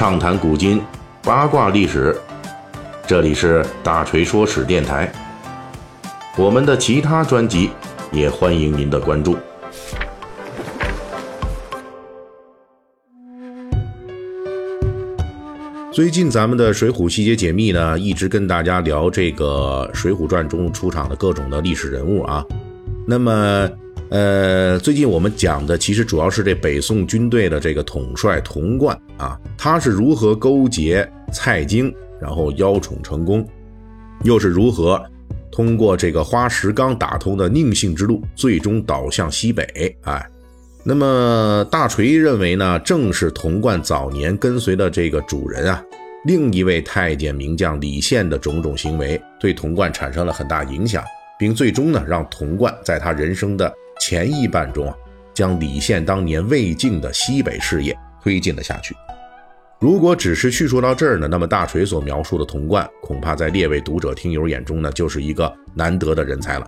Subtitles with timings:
[0.00, 0.80] 畅谈古今，
[1.22, 2.18] 八卦历史。
[3.06, 5.12] 这里是大锤说史电台。
[6.38, 7.68] 我们的其他专辑
[8.10, 9.36] 也欢迎您的关注。
[15.92, 22.42] 最近咱们的《水浒细节解密》呢，一直跟大家聊这个《水浒传》中出场的各种的历史人物啊。
[23.06, 23.68] 那么，
[24.10, 33.48] 呃，最近我们讲的其实主要是这北宋军队的这个统帅童贯啊，他是如何勾结蔡京，然后邀宠成功，
[34.24, 35.00] 又是如何
[35.52, 39.96] 通过这个花石纲打通的宁性之路，最终导向西北。
[40.02, 40.28] 哎，
[40.82, 45.80] 那么大锤认为呢，正是童贯早年跟随的这个主人啊，
[46.26, 51.04] 另一位太监名将李宪的种种行为，对童贯产生了很大影响。
[51.38, 54.94] 并最终呢，让童贯在他人生的前一半中啊，
[55.34, 58.94] 将李宪当年未竟的西北事业推进了下去。
[59.78, 66.66] 如果只是叙述到这儿呢，那么大锤所描述的童贯，恐怕在列位读者听友眼中呢，就是一个难得的人才了。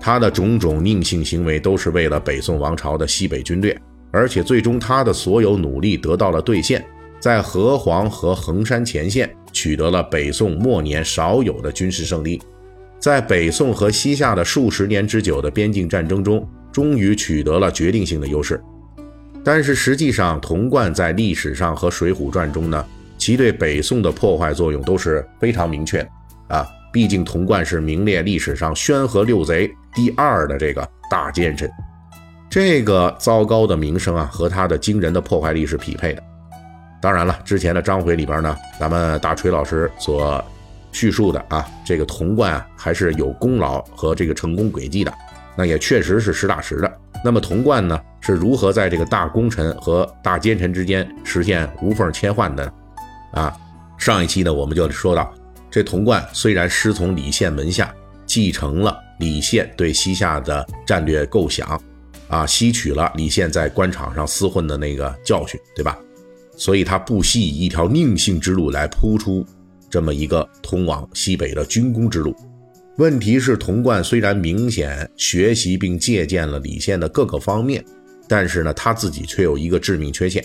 [0.00, 3.76] 他的种种佞幸行为，都是为了北宋王朝的西北军略，
[4.10, 6.84] 而且最终他的所有努力得到了兑现，
[7.20, 12.42] 在河黄和衡山前线取得了北宋末年少有的军事胜利。
[12.98, 18.60] 在北宋和西夏的数十年之久的边境战争中，终于取得了决定性的优势。
[19.44, 22.84] 但是实际上，童贯在历史上和《水浒传》中呢，
[23.18, 26.66] 其对北宋的破坏作用都是非常明确的啊。
[26.92, 31.70] 毕竟童贯是名列历史上宣和六贼第二的这个大奸臣，
[32.48, 36.22] 这个糟糕的名声啊，和他的惊人的破坏力是匹配的。
[37.00, 40.44] 当然了，之前的章回里边呢，咱们大锤老师所。
[40.94, 45.10] 叙述的啊，这个童贯啊还是有功劳和这个成功轨迹的，
[45.56, 46.98] 那也确实是实打实的。
[47.24, 52.72] 那么童贯呢是如何在这个大功臣和大奸臣之间实现无缝切换的呢？
[53.32, 53.56] 啊，
[53.96, 55.32] 上一期呢我们就说到，
[55.70, 57.94] 这童贯虽然师从李宪门下，
[58.26, 61.80] 继承了李宪对西夏的战略构想，
[62.28, 65.96] 啊，吸取了李宪在官场上厮混的那个教训，对吧？
[66.56, 69.44] 所以他不惜以一条佞幸之路来铺出。
[69.88, 72.34] 这么一个通往西北的军功之路，
[72.98, 77.82] 问题是童贯虽然明显学习并借鉴了李宪的各个方面，
[78.28, 80.44] 但是呢，他自己却有一个致命缺陷。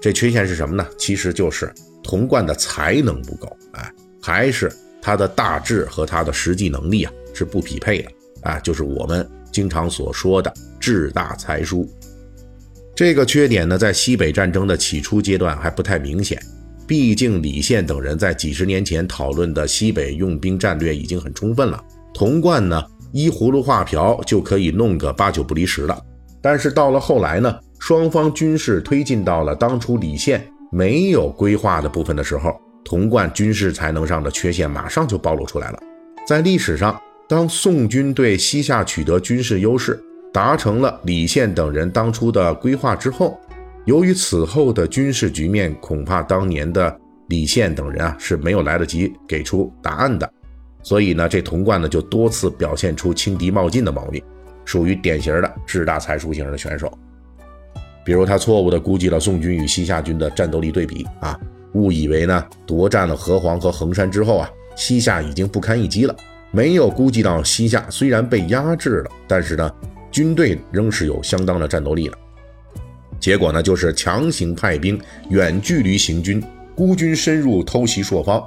[0.00, 0.86] 这缺陷是什么呢？
[0.96, 1.72] 其实就是
[2.04, 3.92] 童贯的才能不够，哎，
[4.22, 4.70] 还是
[5.02, 8.10] 他的大志和他的实际能力啊是不匹配的，
[8.42, 11.88] 啊，就是我们经常所说的志大才疏。
[12.94, 16.40] 这个缺点呢，在西北战争的起初阶段还不太明显。
[16.86, 25.98] 毕竟李宪等人在几十年前讨论的西北用兵战略已经很充分了，童贯呢依葫芦画瓢就可以弄个八九不离十了。
[26.42, 32.52] 但是到了后来呢，双方军事推进到了当初李宪没有规划的部分的时候，
[32.84, 35.78] 童贯军事才能上的缺陷马上就暴露出来了。
[36.26, 39.98] 在历史上，当宋军对西夏取得军事优势，
[40.34, 43.40] 达成了李宪等人当初的规划之后。
[43.84, 50.30] 由于此后的军事局面，恐怕当年的李宪等人啊是没有来得及给出答案的，
[50.82, 54.22] 所以呢，这童贯呢就多次表现出轻敌冒进的毛病，
[54.64, 56.90] 属于典型的志大才疏型的选手。
[58.04, 61.38] 比如他错误地估计了宋军与西夏军的战斗力对比啊，
[61.72, 66.16] 误以为呢夺占了河黄和衡山之后啊，西夏已经不堪一击了，
[66.50, 69.70] 没有估计到西夏虽然被压制了，但是呢
[70.10, 72.18] 军队仍是有相当的战斗力的。
[73.24, 78.44] 结果呢，就是强行派兵远距离行军，孤军深入偷袭朔方，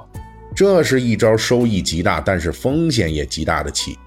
[0.54, 3.98] 这是一招收益极大，但是风险也极大的棋。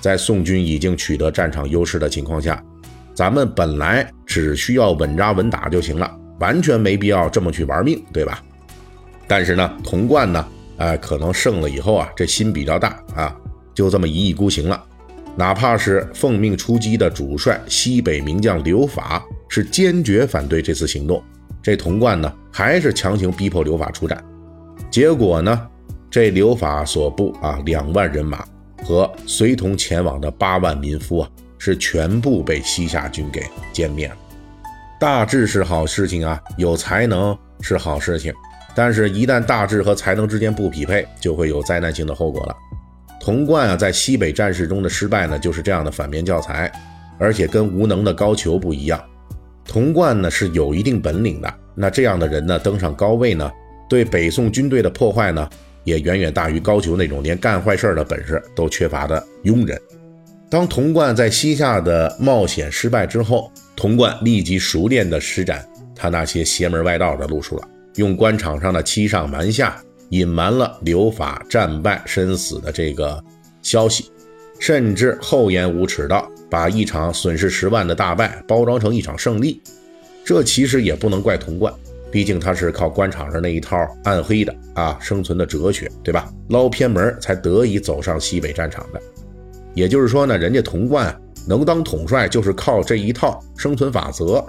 [0.00, 2.64] 在宋军已经取得战场优势的情况下，
[3.12, 6.10] 咱们本来只需要稳扎稳打就行了，
[6.40, 8.42] 完全没必要这么去玩命，对吧？
[9.26, 10.48] 但是呢，童贯呢，
[10.78, 13.36] 呃，可能胜了以后啊，这心比较大啊，
[13.74, 14.82] 就这么一意孤行了。
[15.36, 21.22] 哪怕是奉命出击的主帅西北名将刘法是坚决反对这次行动，
[21.62, 24.22] 这童贯呢还是强行逼迫刘法出战。
[24.90, 25.68] 结果呢，
[26.10, 28.44] 这刘法所部啊两万人马
[28.84, 34.16] 和随同前往的八万民夫啊，是全部被西夏军给歼灭了。
[34.98, 38.32] 大志是好事情啊，有才能是好事情，
[38.74, 42.56] 但是一旦大志和才能之间不匹配，就会有灾难性的后果了。
[43.20, 46.70] 童贯啊，在西北战事中的失败呢，就是这样的反面教材。
[47.18, 49.02] 而且跟无能的高俅不一样，
[49.66, 51.52] 童贯呢是有一定本领的。
[51.74, 53.50] 那这样的人呢，登上高位呢，
[53.88, 55.48] 对北宋军队的破坏呢，
[55.84, 59.80] 也远远大于高俅那种连干坏事的本事都缺乏的庸人。
[60.48, 67.68] 当童贯在西夏的冒险失败之后，童贯立即熟练地施展他那些邪门外道的路数了。
[67.96, 69.76] 用官场上的欺上瞒下，
[70.10, 73.22] 隐瞒了刘法战败身死的这个
[73.60, 74.10] 消息，
[74.60, 79.60] 甚至厚颜无耻到把一场损失十万的大败包装成一场胜利。
[80.24, 81.72] 这其实也不能怪童贯，
[82.10, 86.32] 毕竟他是靠官场上那一套暗黑的啊生存的哲学，对吧？
[86.48, 89.00] 捞偏门才得以走上西北战场的。
[89.74, 91.14] 也就是说呢，人家童贯
[91.46, 94.44] 能当统帅，就是靠这一套生存法则。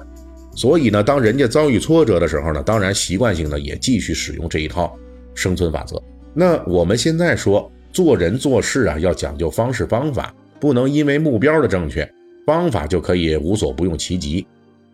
[0.55, 4.97] 所以呢，当人家遭遇挫折的时候呢，当然习惯性的也继续使用这一套
[5.35, 6.01] 生存法则。
[6.33, 12.09] 那我们现在说做人做事啊，要讲究方式方法，不能因为目标的正确，
[12.45, 14.45] 方法就可以无所不用其极。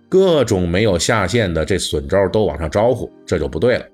[0.10, 3.86] 各种没有下限的这损招都往上招呼，这就不对了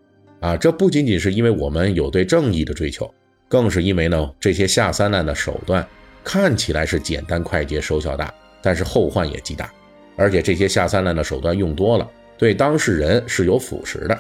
[0.41, 0.57] 啊！
[0.57, 3.09] 这不仅仅是因为我们有对正义的追求，
[3.47, 5.87] 更是因为呢这些下三滥的手段
[6.23, 9.71] 看起来是简单快捷、收效大，但是后患也极大。
[10.17, 12.05] 而且这些下三滥的手段用多了，
[12.37, 14.19] 对当事人是有腐蚀的。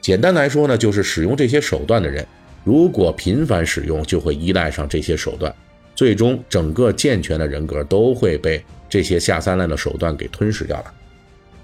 [0.00, 2.24] 简单来说呢，就是使用这些手段的人，
[2.62, 5.52] 如果频繁使用，就会依赖上这些手段，
[5.94, 10.92] 最终整个健全的人格都会被这些下三滥的手段给吞噬掉了。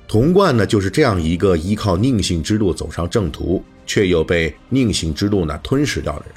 [0.07, 6.35] 童贯呢，就是这样一个依靠宁性之路走上正途，却又被宁性之路呢吞噬掉的人。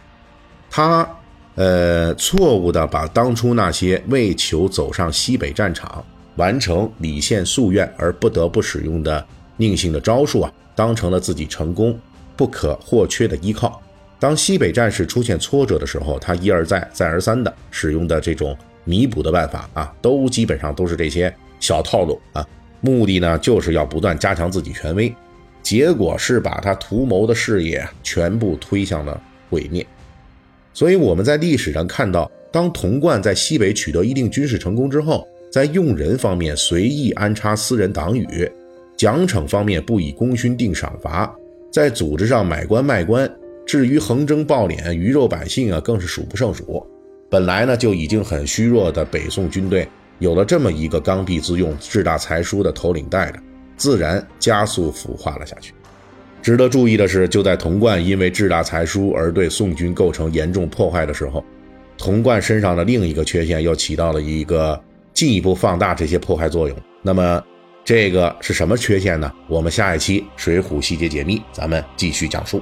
[0.69, 1.07] 他，
[1.55, 6.05] 呃，错误的把当初那些为求走上西北战场、
[6.35, 9.25] 完成李宪夙愿而不得不使用的
[9.57, 11.99] 宁性的招数啊，当成了自己成功
[12.35, 13.81] 不可或缺的依靠。
[14.23, 22.47] 当西北战事出现挫折的时候，他一而再、再而三的使用的这种弥补的办法啊，都基本上都是这些小套路啊。
[22.79, 25.13] 目的呢，就是要不断加强自己权威，
[25.61, 29.85] 结果是把他图谋的事业全部推向了毁灭。
[30.73, 38.49] 所以我们在历史上看到，当童贯在西北取得一定军事成功之后，在用人方面随意安插私人党羽，
[38.95, 41.29] 奖惩方面不以功勋定赏罚，
[41.69, 43.29] 在组织上买官卖官，
[43.65, 46.85] 至于横征暴敛、鱼肉百姓啊，更是数不胜数。
[47.29, 49.87] 本来呢就已经很虚弱的北宋军队。
[50.19, 53.39] 有了这么一个刚愎自用、志大才疏的头领带着，
[53.75, 55.73] 自然加速腐化了下去。
[56.41, 61.43] 值得注意的是，就在童贯因为志大才疏而对宋军构成严重破坏的时候，
[61.97, 64.79] 童贯身上的另一个缺陷又起到了一个
[65.13, 66.77] 进一步放大这些破坏作用。
[67.01, 67.43] 那么，
[67.83, 69.31] 这个是什么缺陷呢？
[69.47, 72.61] 我们下一期《水浒细节解密》咱们继续讲述。